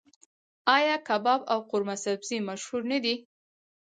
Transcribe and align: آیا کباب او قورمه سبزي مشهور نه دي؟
آیا 0.75 0.95
کباب 1.07 1.41
او 1.53 1.59
قورمه 1.69 1.95
سبزي 2.05 2.37
مشهور 2.49 2.81
نه 2.91 2.97
دي؟ 3.03 3.15